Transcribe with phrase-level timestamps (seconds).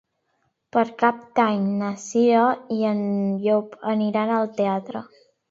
[0.77, 3.05] Per Cap d'Any na Cira i en
[3.45, 5.05] Llop aniran al teatre.